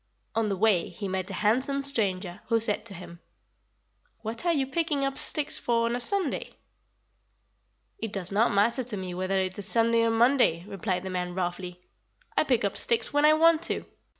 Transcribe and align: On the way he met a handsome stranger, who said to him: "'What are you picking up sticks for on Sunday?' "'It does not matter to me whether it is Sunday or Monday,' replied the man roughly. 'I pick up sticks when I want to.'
On 0.33 0.49
the 0.49 0.57
way 0.57 0.89
he 0.89 1.07
met 1.07 1.29
a 1.29 1.33
handsome 1.35 1.83
stranger, 1.83 2.41
who 2.47 2.59
said 2.59 2.87
to 2.87 2.95
him: 2.95 3.19
"'What 4.23 4.47
are 4.47 4.51
you 4.51 4.65
picking 4.65 5.05
up 5.05 5.15
sticks 5.15 5.59
for 5.59 5.85
on 5.85 5.99
Sunday?' 5.99 6.55
"'It 7.99 8.11
does 8.11 8.31
not 8.31 8.51
matter 8.51 8.81
to 8.83 8.97
me 8.97 9.13
whether 9.13 9.39
it 9.39 9.59
is 9.59 9.67
Sunday 9.67 10.01
or 10.01 10.09
Monday,' 10.09 10.65
replied 10.67 11.03
the 11.03 11.11
man 11.11 11.35
roughly. 11.35 11.81
'I 12.35 12.45
pick 12.45 12.65
up 12.65 12.77
sticks 12.77 13.13
when 13.13 13.25
I 13.25 13.33
want 13.33 13.61
to.' 13.61 13.85